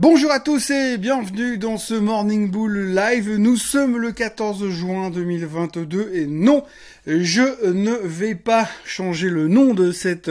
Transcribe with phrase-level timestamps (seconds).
[0.00, 3.34] Bonjour à tous et bienvenue dans ce Morning Bull Live.
[3.36, 6.62] Nous sommes le 14 juin 2022 et non,
[7.08, 10.30] je ne vais pas changer le nom de cette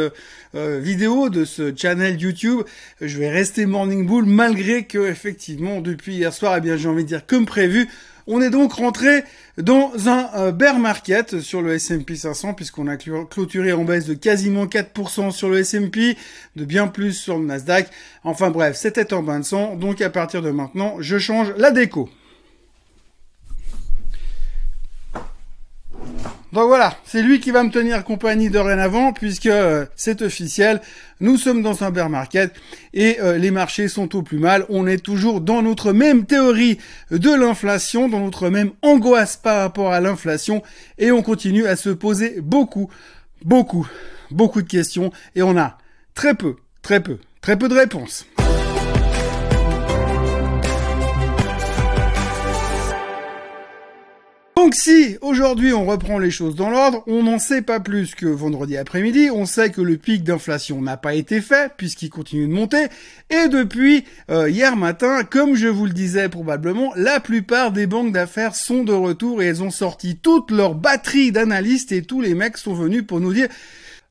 [0.56, 2.62] euh, vidéo, de ce channel YouTube.
[3.02, 7.04] Je vais rester Morning Bull malgré que effectivement depuis hier soir, eh bien j'ai envie
[7.04, 7.90] de dire comme prévu,
[8.28, 9.24] on est donc rentré
[9.58, 14.14] dans un euh, bear market sur le S&P 500 puisqu'on a clôturé en baisse de
[14.14, 16.18] quasiment 4% sur le S&P,
[16.56, 17.90] de bien plus sur le Nasdaq.
[18.24, 19.76] Enfin bref, c'était en bain de sang.
[19.76, 22.10] Donc à partir de maintenant, je change la déco.
[26.58, 30.82] Donc voilà, c'est lui qui va me tenir compagnie dorénavant puisque euh, c'est officiel.
[31.20, 32.52] Nous sommes dans un bear market
[32.96, 34.66] et euh, les marchés sont au plus mal.
[34.70, 36.80] On est toujours dans notre même théorie
[37.12, 40.64] de l'inflation, dans notre même angoisse par rapport à l'inflation
[40.98, 42.90] et on continue à se poser beaucoup,
[43.46, 43.88] beaucoup,
[44.32, 45.78] beaucoup de questions et on a
[46.16, 48.26] très peu, très peu, très peu de réponses.
[54.68, 58.26] Donc si aujourd'hui on reprend les choses dans l'ordre, on n'en sait pas plus que
[58.26, 62.54] vendredi après-midi, on sait que le pic d'inflation n'a pas été fait puisqu'il continue de
[62.54, 62.88] monter.
[63.30, 68.12] Et depuis euh, hier matin, comme je vous le disais probablement, la plupart des banques
[68.12, 72.36] d'affaires sont de retour et elles ont sorti toute leur batterie d'analystes et tous les
[72.36, 73.48] mecs sont venus pour nous dire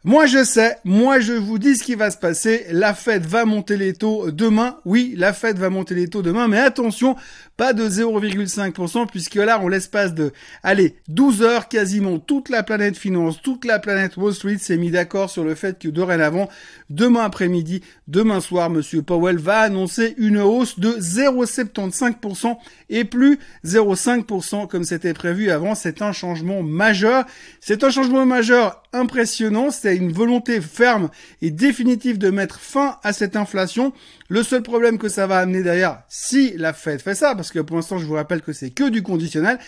[0.07, 2.65] moi je sais, moi je vous dis ce qui va se passer.
[2.71, 4.79] La Fed va monter les taux demain.
[4.85, 7.17] Oui, la Fed va monter les taux demain, mais attention,
[7.57, 10.33] pas de 0,5% puisque là, on l'espace de,
[10.63, 14.93] allez, 12 heures, quasiment toute la planète finance, toute la planète Wall Street s'est mis
[14.93, 16.49] d'accord sur le fait que dorénavant,
[16.89, 22.57] demain après-midi, demain soir, Monsieur Powell va annoncer une hausse de 0,75%
[22.91, 25.75] et plus 0,5% comme c'était prévu avant.
[25.75, 27.25] C'est un changement majeur.
[27.61, 29.71] C'est un changement majeur impressionnant.
[29.71, 31.11] C'est une volonté ferme
[31.43, 33.93] et définitive de mettre fin à cette inflation.
[34.29, 37.61] Le seul problème que ça va amener derrière, si la Fed fait ça, parce que
[37.61, 39.59] pour l'instant je vous rappelle que c'est que du conditionnel,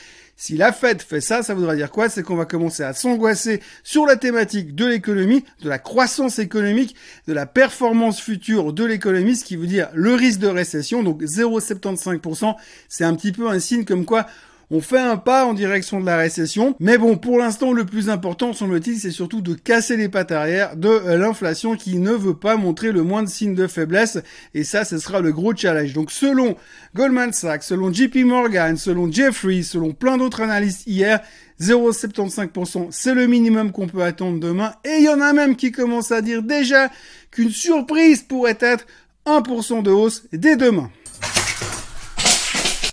[0.41, 2.09] si la Fed fait ça, ça voudra dire quoi?
[2.09, 6.95] C'est qu'on va commencer à s'angoisser sur la thématique de l'économie, de la croissance économique,
[7.27, 11.03] de la performance future de l'économie, ce qui veut dire le risque de récession.
[11.03, 12.55] Donc 0,75%,
[12.89, 14.27] c'est un petit peu un signe comme quoi
[14.71, 18.11] on fait un pas en direction de la récession, mais bon, pour l'instant, le plus
[18.11, 22.35] important, semble-t-il, c'est surtout de casser les pattes arrière de euh, l'inflation qui ne veut
[22.35, 24.19] pas montrer le moindre signe de faiblesse,
[24.53, 25.95] et ça, ce sera le gros challenge.
[25.95, 26.57] Donc, selon
[26.95, 31.21] Goldman Sachs, selon JP Morgan, selon Jeffrey, selon plein d'autres analystes hier,
[31.61, 35.73] 0,75%, c'est le minimum qu'on peut attendre demain, et il y en a même qui
[35.73, 36.91] commencent à dire déjà
[37.31, 38.87] qu'une surprise pourrait être
[39.25, 40.91] 1% de hausse dès demain.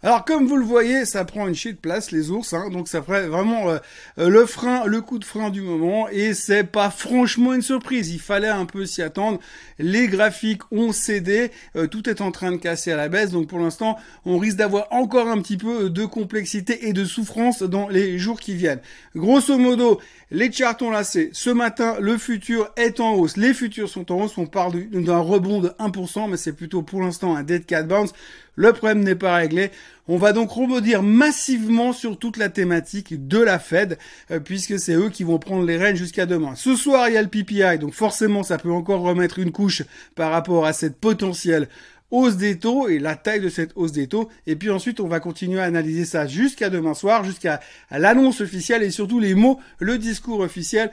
[0.06, 3.02] Alors comme vous le voyez, ça prend une de place les ours, hein, donc ça
[3.02, 3.80] ferait vraiment euh,
[4.20, 8.12] euh, le frein, le coup de frein du moment, et c'est pas franchement une surprise.
[8.12, 9.40] Il fallait un peu s'y attendre.
[9.80, 13.48] Les graphiques ont cédé, euh, tout est en train de casser à la baisse, donc
[13.48, 17.90] pour l'instant, on risque d'avoir encore un petit peu de complexité et de souffrance dans
[17.90, 18.82] les jours qui viennent.
[19.16, 20.00] Grosso modo,
[20.30, 21.32] les charts ont lassé.
[21.34, 23.38] Ce matin, le futur est en hausse.
[23.38, 24.38] Les futurs sont en hausse.
[24.38, 28.14] On parle d'un rebond de 1%, mais c'est plutôt pour l'instant un dead cat bounce.
[28.56, 29.72] Le problème n'est pas réglé.
[30.08, 33.98] On va donc rebondir massivement sur toute la thématique de la Fed,
[34.32, 36.56] euh, puisque c'est eux qui vont prendre les rênes jusqu'à demain.
[36.56, 39.84] Ce soir, il y a le PPI, donc forcément, ça peut encore remettre une couche
[40.16, 41.68] par rapport à cette potentielle
[42.12, 44.30] hausse des taux et la taille de cette hausse des taux.
[44.48, 47.60] Et puis ensuite, on va continuer à analyser ça jusqu'à demain soir, jusqu'à
[47.92, 50.92] l'annonce officielle et surtout les mots, le discours officiel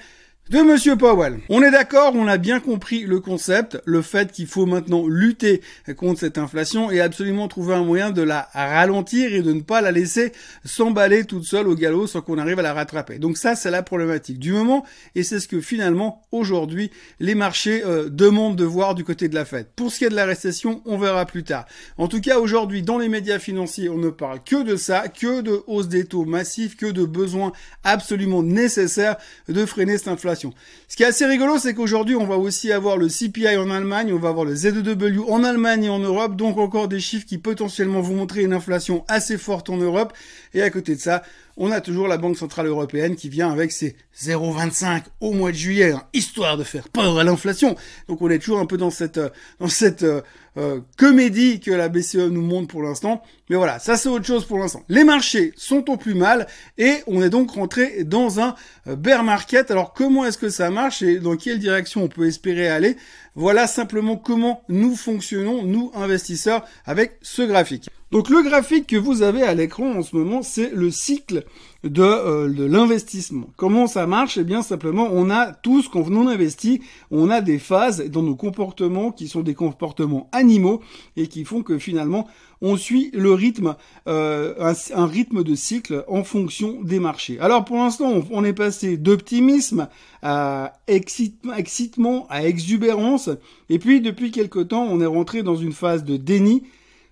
[0.51, 1.39] de Monsieur Powell.
[1.49, 5.63] On est d'accord, on a bien compris le concept, le fait qu'il faut maintenant lutter
[5.97, 9.81] contre cette inflation et absolument trouver un moyen de la ralentir et de ne pas
[9.81, 10.33] la laisser
[10.65, 13.21] s'emballer toute seule au galop sans qu'on arrive à la rattraper.
[13.21, 17.85] Donc ça, c'est la problématique du moment et c'est ce que finalement aujourd'hui les marchés
[17.85, 19.69] euh, demandent de voir du côté de la Fed.
[19.77, 21.67] Pour ce qui est de la récession, on verra plus tard.
[21.99, 25.41] En tout cas, aujourd'hui, dans les médias financiers, on ne parle que de ça, que
[25.41, 27.53] de hausse des taux massifs, que de besoins
[27.85, 29.17] absolument nécessaires
[29.49, 32.97] de freiner cette inflation ce qui est assez rigolo, c'est qu'aujourd'hui, on va aussi avoir
[32.97, 36.59] le CPI en Allemagne, on va avoir le ZEW en Allemagne et en Europe, donc
[36.59, 40.13] encore des chiffres qui potentiellement vont montrer une inflation assez forte en Europe.
[40.55, 41.23] Et à côté de ça,
[41.57, 45.57] on a toujours la Banque Centrale Européenne qui vient avec ses 0,25 au mois de
[45.57, 47.77] juillet, hein, histoire de faire peur à l'inflation.
[48.09, 49.29] Donc on est toujours un peu dans cette, euh,
[49.59, 50.21] dans cette euh,
[50.57, 53.23] euh, comédie que la BCE nous montre pour l'instant.
[53.49, 54.83] Mais voilà, ça c'est autre chose pour l'instant.
[54.89, 56.47] Les marchés sont au plus mal
[56.79, 58.55] et on est donc rentré dans un
[58.87, 59.71] bear market.
[59.71, 62.97] Alors comment est-ce que ça marche et dans quelle direction on peut espérer aller?
[63.35, 67.89] Voilà simplement comment nous fonctionnons, nous investisseurs, avec ce graphique.
[68.11, 71.45] Donc le graphique que vous avez à l'écran en ce moment, c'est le cycle
[71.85, 73.47] de, euh, de l'investissement.
[73.57, 74.39] Comment ça marche?
[74.39, 76.81] Eh bien simplement, on a tout ce qu'on non investi,
[77.11, 80.81] on a des phases dans nos comportements qui sont des comportements animaux
[81.17, 82.29] et qui font que finalement
[82.61, 83.75] on suit le rythme,
[84.07, 87.39] euh, un, rythme de cycle en fonction des marchés.
[87.41, 89.89] Alors pour l'instant, on, est passé d'optimisme
[90.23, 93.31] à excitement, à exubérance,
[93.69, 96.63] et puis depuis quelque temps, on est rentré dans une phase de déni,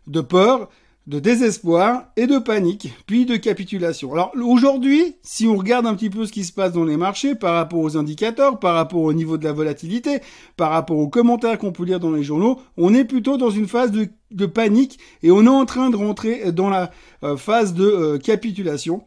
[0.06, 0.70] de peur,
[1.10, 4.12] de désespoir et de panique, puis de capitulation.
[4.12, 7.34] Alors aujourd'hui, si on regarde un petit peu ce qui se passe dans les marchés
[7.34, 10.20] par rapport aux indicateurs, par rapport au niveau de la volatilité,
[10.56, 13.66] par rapport aux commentaires qu'on peut lire dans les journaux, on est plutôt dans une
[13.66, 16.92] phase de, panique et on est en train de rentrer dans la
[17.24, 19.02] euh, phase de euh, capitulation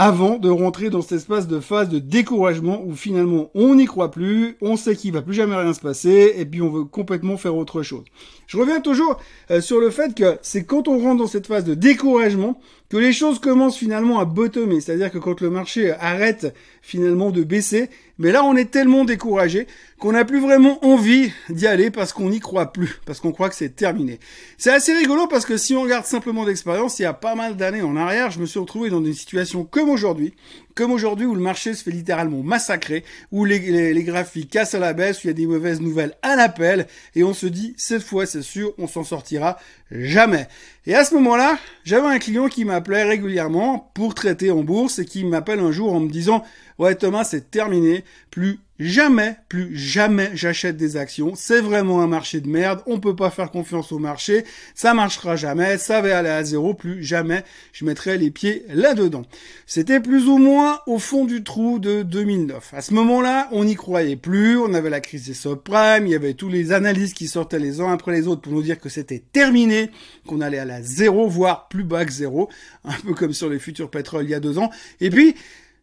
[0.00, 4.12] avant de rentrer dans cet espace de phase de découragement où finalement on n'y croit
[4.12, 7.36] plus, on sait qu'il va plus jamais rien se passer et puis on veut complètement
[7.36, 8.04] faire autre chose.
[8.46, 9.18] Je reviens toujours
[9.50, 12.96] euh, sur le fait que c'est quand on rentre dans cette phase de découragement que
[12.96, 17.90] les choses commencent finalement à bottomer, c'est-à-dire que quand le marché arrête finalement de baisser,
[18.18, 19.66] mais là on est tellement découragé
[19.98, 23.50] qu'on n'a plus vraiment envie d'y aller parce qu'on n'y croit plus, parce qu'on croit
[23.50, 24.18] que c'est terminé.
[24.56, 27.56] C'est assez rigolo parce que si on regarde simplement d'expérience, il y a pas mal
[27.56, 30.32] d'années en arrière, je me suis retrouvé dans une situation comme aujourd'hui,
[30.78, 33.02] comme aujourd'hui où le marché se fait littéralement massacrer,
[33.32, 33.58] où les,
[33.92, 36.86] les, graphiques cassent à la baisse, où il y a des mauvaises nouvelles à l'appel,
[37.16, 39.58] et on se dit, cette fois c'est sûr, on s'en sortira
[39.90, 40.46] jamais.
[40.86, 45.04] Et à ce moment-là, j'avais un client qui m'appelait régulièrement pour traiter en bourse et
[45.04, 46.44] qui m'appelle un jour en me disant,
[46.78, 51.32] ouais Thomas, c'est terminé, plus jamais, plus jamais j'achète des actions.
[51.34, 52.82] C'est vraiment un marché de merde.
[52.86, 54.44] On peut pas faire confiance au marché.
[54.74, 55.78] Ça marchera jamais.
[55.78, 56.74] Ça va aller à zéro.
[56.74, 59.24] Plus jamais je mettrai les pieds là-dedans.
[59.66, 62.74] C'était plus ou moins au fond du trou de 2009.
[62.74, 64.58] À ce moment-là, on n'y croyait plus.
[64.58, 66.06] On avait la crise des subprimes.
[66.06, 68.62] Il y avait tous les analystes qui sortaient les uns après les autres pour nous
[68.62, 69.90] dire que c'était terminé,
[70.26, 72.48] qu'on allait à la zéro, voire plus bas que zéro.
[72.84, 74.70] Un peu comme sur les futurs pétroles il y a deux ans.
[75.00, 75.34] Et puis,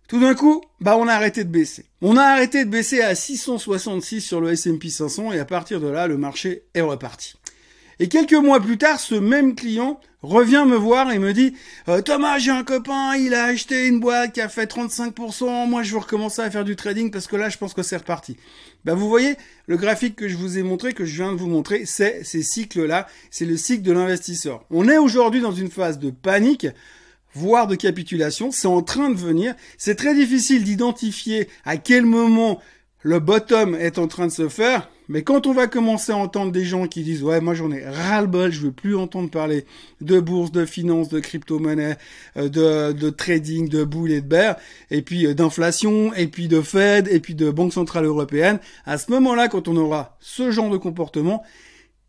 [0.08, 1.86] tout d'un coup, bah on a arrêté de baisser.
[2.02, 5.88] On a arrêté de baisser à 666 sur le S&P 500 et à partir de
[5.88, 7.36] là, le marché est reparti.
[8.00, 11.54] Et quelques mois plus tard, ce même client revient me voir et me dit
[11.88, 15.82] euh, Thomas, j'ai un copain, il a acheté une boîte qui a fait 35%, moi
[15.82, 18.36] je veux recommencer à faire du trading parce que là je pense que c'est reparti.
[18.84, 19.36] Bah vous voyez,
[19.68, 22.44] le graphique que je vous ai montré, que je viens de vous montrer, c'est ces
[22.44, 24.66] cycles-là, c'est le cycle de l'investisseur.
[24.72, 26.68] On est aujourd'hui dans une phase de panique
[27.36, 28.52] voire de capitulation.
[28.52, 29.54] C'est en train de venir.
[29.78, 32.60] C'est très difficile d'identifier à quel moment
[33.02, 34.90] le bottom est en train de se faire.
[35.08, 37.86] Mais quand on va commencer à entendre des gens qui disent ouais moi j'en ai
[37.86, 39.66] ras-le-bol, je veux plus entendre parler
[40.02, 41.98] de bourse, de finance, de crypto-monnaie,
[42.38, 44.56] euh, de, de trading, de boules et de bear,
[44.90, 48.98] et puis euh, d'inflation, et puis de Fed, et puis de Banque Centrale Européenne, à
[48.98, 51.44] ce moment-là quand on aura ce genre de comportement,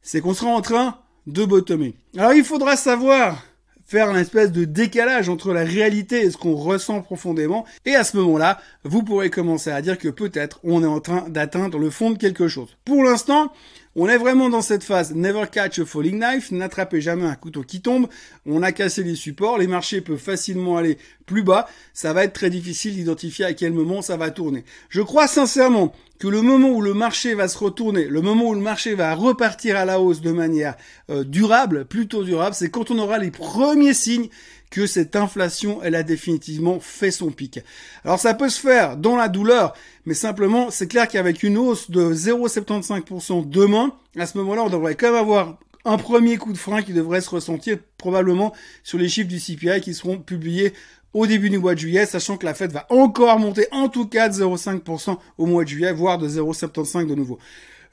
[0.01, 0.97] c'est qu'on sera en train
[1.27, 1.97] de bottomer.
[2.17, 3.45] Alors il faudra savoir
[3.87, 7.65] faire un espèce de décalage entre la réalité et ce qu'on ressent profondément.
[7.85, 11.29] Et à ce moment-là, vous pourrez commencer à dire que peut-être on est en train
[11.29, 12.77] d'atteindre le fond de quelque chose.
[12.85, 13.53] Pour l'instant,
[13.99, 17.63] on est vraiment dans cette phase never catch a falling knife, n'attrapez jamais un couteau
[17.63, 18.09] qui tombe.
[18.45, 21.67] On a cassé les supports, les marchés peuvent facilement aller plus bas.
[21.95, 24.65] Ça va être très difficile d'identifier à quel moment ça va tourner.
[24.91, 28.55] Je crois sincèrement que le moment où le marché va se retourner, le moment où
[28.55, 30.77] le marché va repartir à la hausse de manière
[31.11, 34.29] euh, durable, plutôt durable, c'est quand on aura les premiers signes
[34.71, 37.61] que cette inflation, elle a définitivement fait son pic.
[38.05, 39.75] Alors ça peut se faire dans la douleur,
[40.05, 44.95] mais simplement, c'est clair qu'avec une hausse de 0,75% demain, à ce moment-là, on devrait
[44.95, 48.53] quand même avoir un premier coup de frein qui devrait se ressentir probablement
[48.83, 50.73] sur les chiffres du CPI qui seront publiés
[51.15, 54.07] au début du mois de juillet, sachant que la Fed va encore monter en tout
[54.07, 57.39] cas de 0,5% au mois de juillet, voire de 0,75 de nouveau.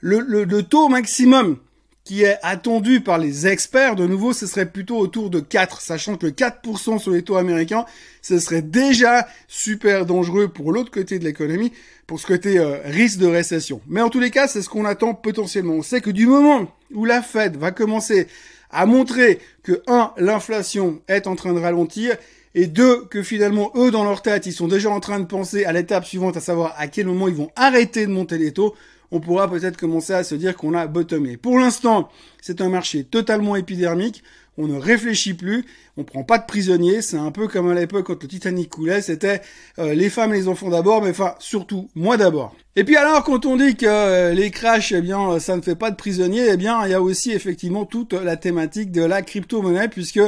[0.00, 1.56] Le, le, taux maximum
[2.04, 6.16] qui est attendu par les experts, de nouveau, ce serait plutôt autour de 4, sachant
[6.16, 7.86] que 4% sur les taux américains,
[8.20, 11.72] ce serait déjà super dangereux pour l'autre côté de l'économie,
[12.06, 13.80] pour ce côté euh, risque de récession.
[13.88, 15.72] Mais en tous les cas, c'est ce qu'on attend potentiellement.
[15.72, 18.26] On sait que du moment où la Fed va commencer
[18.70, 22.16] à montrer que, un, l'inflation est en train de ralentir,
[22.54, 25.64] et deux, que finalement, eux, dans leur tête, ils sont déjà en train de penser
[25.64, 28.74] à l'étape suivante, à savoir à quel moment ils vont arrêter de monter les taux,
[29.14, 31.36] on pourra peut-être commencer à se dire qu'on a bottomé.
[31.36, 32.08] Pour l'instant,
[32.44, 34.22] c'est un marché totalement épidermique.
[34.58, 35.64] On ne réfléchit plus,
[35.96, 37.02] on prend pas de prisonniers.
[37.02, 39.00] C'est un peu comme à l'époque quand le Titanic coulait.
[39.00, 39.40] C'était
[39.78, 42.54] euh, les femmes et les enfants d'abord, mais enfin surtout moi d'abord.
[42.76, 45.62] Et puis alors, quand on dit que euh, les crashs, eh bien, euh, ça ne
[45.62, 49.04] fait pas de prisonniers, eh bien, il y a aussi effectivement toute la thématique de
[49.04, 50.20] la crypto-monnaie, puisque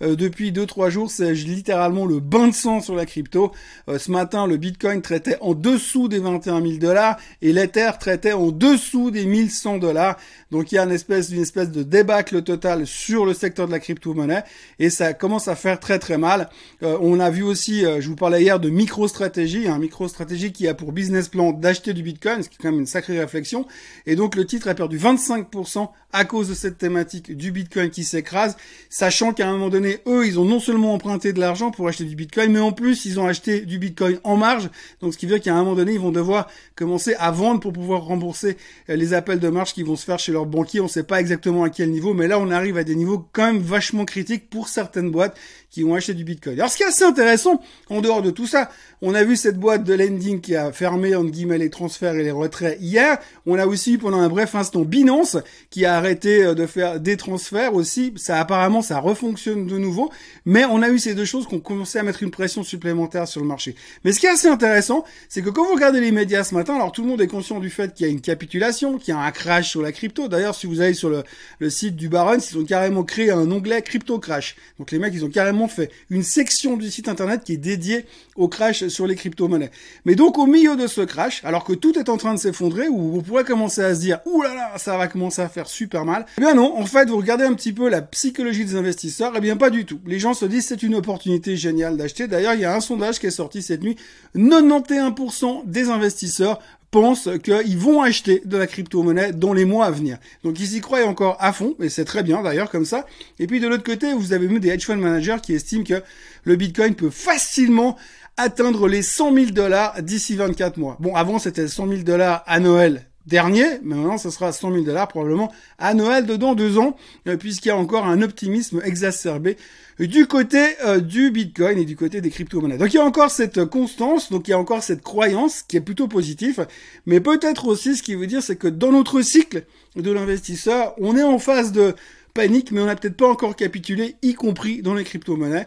[0.00, 3.52] depuis deux trois jours, c'est littéralement le bain de sang sur la crypto.
[3.86, 8.50] ce matin, le Bitcoin traitait en dessous des 21 000 dollars et l'Ether traitait en
[8.50, 10.16] dessous des 1100 dollars.
[10.50, 13.66] Donc il y a une espèce d'une espèce espèce de débâcle total sur le secteur
[13.66, 14.44] de la crypto-monnaie
[14.78, 16.48] et ça commence à faire très très mal.
[16.82, 20.52] Euh, on a vu aussi, euh, je vous parlais hier de MicroStratégie, un hein, MicroStratégie
[20.52, 23.18] qui a pour business plan d'acheter du Bitcoin, ce qui est quand même une sacrée
[23.18, 23.66] réflexion.
[24.06, 28.04] Et donc le titre a perdu 25% à cause de cette thématique du Bitcoin qui
[28.04, 28.56] s'écrase,
[28.90, 32.04] sachant qu'à un moment donné, eux, ils ont non seulement emprunté de l'argent pour acheter
[32.04, 34.68] du Bitcoin, mais en plus, ils ont acheté du Bitcoin en marge.
[35.00, 37.72] Donc, ce qui veut qu'à un moment donné, ils vont devoir commencer à vendre pour
[37.72, 38.56] pouvoir rembourser
[38.90, 40.80] euh, les appels de marge qui vont se faire chez leurs banquiers.
[40.80, 43.24] On ne sait pas exactement à quel niveau, mais là, on arrive à des niveaux
[43.32, 45.36] quand même vachement critiques pour certaines boîtes
[45.72, 46.58] qui ont acheté du Bitcoin.
[46.58, 49.58] Alors, ce qui est assez intéressant, en dehors de tout ça, on a vu cette
[49.58, 53.18] boîte de lending qui a fermé, entre guillemets, les transferts et les retraits hier.
[53.46, 55.38] On a aussi, pendant un bref instant, Binance
[55.70, 58.12] qui a arrêté euh, de faire des transferts aussi.
[58.16, 60.10] Ça, apparemment, ça refonctionne de nouveau.
[60.44, 63.26] Mais on a eu ces deux choses qui ont commencé à mettre une pression supplémentaire
[63.26, 63.74] sur le marché.
[64.04, 66.74] Mais ce qui est assez intéressant, c'est que quand vous regardez les médias ce matin,
[66.74, 69.16] alors tout le monde est conscient du fait qu'il y a une capitulation, qu'il y
[69.16, 70.28] a un crash sur la crypto.
[70.28, 71.24] D'ailleurs, si vous allez sur le,
[71.58, 74.56] le site du Barons, ils ont carrément créé un onglet crypto crash.
[74.78, 78.06] Donc les mecs, ils ont carrément fait une section du site internet qui est dédiée
[78.36, 79.70] au crash sur les crypto-monnaies.
[80.04, 82.88] Mais donc au milieu de ce crash, alors que tout est en train de s'effondrer,
[82.88, 85.68] où vous pourrez commencer à se dire, ouh là là, ça va commencer à faire
[85.68, 86.26] super mal.
[86.38, 89.40] Eh bien non, en fait, vous regardez un petit peu la psychologie des investisseurs, eh
[89.40, 90.00] bien pas du tout.
[90.06, 92.26] Les gens se disent c'est une opportunité géniale d'acheter.
[92.26, 93.96] D'ailleurs, il y a un sondage qui est sorti cette nuit.
[94.36, 96.58] 91% des investisseurs
[96.92, 100.18] pensent qu'ils vont acheter de la crypto-monnaie dans les mois à venir.
[100.44, 103.06] Donc ils y croient encore à fond, et c'est très bien d'ailleurs comme ça.
[103.40, 106.02] Et puis de l'autre côté, vous avez même des hedge fund managers qui estiment que
[106.44, 107.96] le Bitcoin peut facilement
[108.36, 110.96] atteindre les 100 000 dollars d'ici 24 mois.
[111.00, 114.84] Bon, avant c'était 100 000 dollars à Noël dernier, mais maintenant ce sera 100 000
[114.84, 116.96] dollars probablement à Noël dedans deux ans,
[117.28, 119.56] euh, puisqu'il y a encore un optimisme exacerbé
[119.98, 122.78] du côté euh, du Bitcoin et du côté des crypto-monnaies.
[122.78, 125.76] Donc il y a encore cette constance, donc il y a encore cette croyance qui
[125.76, 126.66] est plutôt positive,
[127.06, 129.64] mais peut-être aussi ce qui veut dire c'est que dans notre cycle
[129.96, 131.94] de l'investisseur, on est en phase de
[132.34, 135.66] panique, mais on n'a peut-être pas encore capitulé, y compris dans les crypto-monnaies.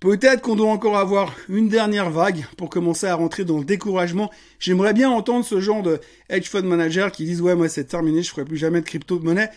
[0.00, 4.30] Peut-être qu'on doit encore avoir une dernière vague pour commencer à rentrer dans le découragement.
[4.58, 8.22] J'aimerais bien entendre ce genre de hedge fund manager qui disent ouais moi c'est terminé,
[8.22, 9.48] je ferai plus jamais de crypto-monnaie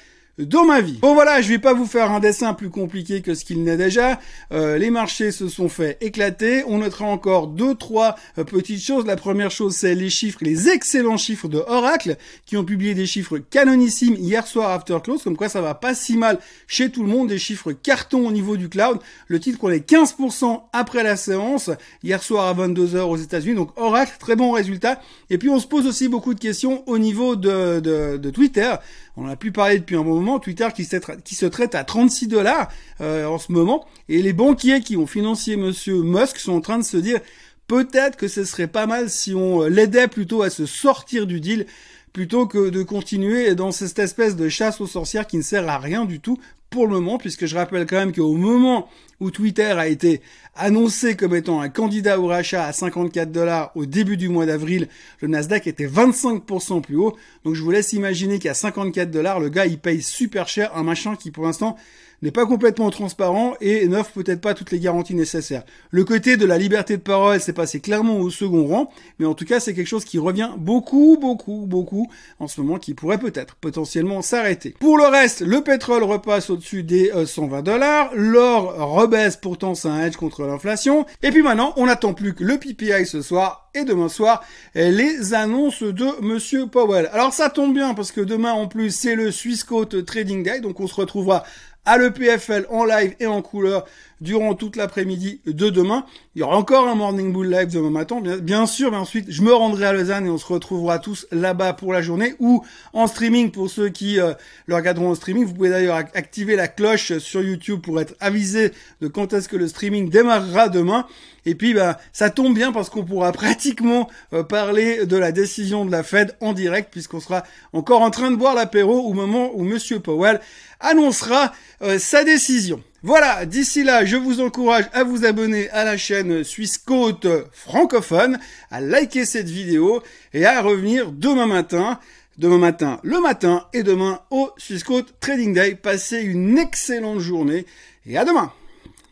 [0.46, 1.00] dans ma vie.
[1.02, 3.76] Bon voilà, je vais pas vous faire un dessin plus compliqué que ce qu'il n'est
[3.76, 4.20] déjà.
[4.54, 6.64] Euh, les marchés se sont fait éclater.
[6.66, 9.06] On notera encore deux, trois euh, petites choses.
[9.06, 12.16] La première chose, c'est les chiffres, les excellents chiffres de Oracle,
[12.46, 15.94] qui ont publié des chiffres canonissimes hier soir after close, comme quoi ça va pas
[15.94, 19.00] si mal chez tout le monde, des chiffres cartons au niveau du cloud.
[19.28, 21.70] Le titre, on est 15% après la séance,
[22.02, 23.56] hier soir à 22h aux États-Unis.
[23.56, 25.02] Donc Oracle, très bon résultat.
[25.30, 28.74] Et puis on se pose aussi beaucoup de questions au niveau de, de, de Twitter.
[29.22, 30.40] On a pu parler depuis un moment.
[30.40, 32.70] Twitter qui se, qui se traite à 36 dollars
[33.02, 33.86] euh, en ce moment.
[34.08, 37.20] Et les banquiers qui ont financé Monsieur Musk sont en train de se dire
[37.68, 41.42] peut-être que ce serait pas mal si on euh, l'aidait plutôt à se sortir du
[41.42, 41.66] deal
[42.14, 45.78] plutôt que de continuer dans cette espèce de chasse aux sorcières qui ne sert à
[45.78, 46.38] rien du tout
[46.70, 48.88] pour le moment, puisque je rappelle quand même qu'au moment
[49.20, 50.22] où Twitter a été
[50.56, 54.88] annoncé comme étant un candidat au rachat à 54 dollars au début du mois d'avril,
[55.22, 57.18] le Nasdaq était 25% plus haut.
[57.44, 60.84] Donc je vous laisse imaginer qu'à 54 dollars, le gars il paye super cher un
[60.84, 61.76] machin qui pour l'instant
[62.22, 65.64] n'est pas complètement transparent et n'offre peut-être pas toutes les garanties nécessaires.
[65.92, 69.34] Le côté de la liberté de parole s'est passé clairement au second rang, mais en
[69.34, 72.10] tout cas c'est quelque chose qui revient beaucoup, beaucoup, beaucoup
[72.40, 74.76] en ce moment qui pourrait peut-être potentiellement s'arrêter.
[74.80, 79.90] Pour le reste, le pétrole repasse au-dessus des 120 euh, dollars, l'or rebaisse pourtant c'est
[79.90, 83.70] un hedge contre l'inflation, et puis maintenant on n'attend plus que le PPI ce soir
[83.76, 87.10] et demain soir les annonces de Monsieur Powell.
[87.14, 90.80] Alors ça tombe bien parce que demain en plus c'est le Swissquote Trading Day, donc
[90.80, 91.44] on se retrouvera
[91.90, 93.88] à l'EPFL en live et en couleur
[94.22, 96.06] durant toute l'après-midi de demain.
[96.36, 99.42] Il y aura encore un Morning Bull Live demain matin, bien, sûr, mais ensuite je
[99.42, 103.08] me rendrai à Lausanne et on se retrouvera tous là-bas pour la journée ou en
[103.08, 104.34] streaming pour ceux qui euh,
[104.66, 105.46] le regarderont en streaming.
[105.46, 108.72] Vous pouvez d'ailleurs activer la cloche sur YouTube pour être avisé
[109.02, 111.06] de quand est-ce que le streaming démarrera demain.
[111.46, 115.86] Et puis bah ça tombe bien parce qu'on pourra pratiquement euh, parler de la décision
[115.86, 119.52] de la Fed en direct puisqu'on sera encore en train de boire l'apéro au moment
[119.54, 120.40] où Monsieur Powell
[120.80, 122.84] annoncera euh, sa décision.
[123.02, 128.40] Voilà, d'ici là, je vous encourage à vous abonner à la chaîne Suisse Côte francophone,
[128.72, 130.04] à liker cette vidéo
[130.34, 132.00] et à revenir demain matin.
[132.38, 135.76] Demain matin, le matin et demain au Suisse Côte Trading Day.
[135.76, 137.66] Passez une excellente journée
[138.06, 138.54] et à demain.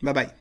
[0.02, 0.37] Bye bye.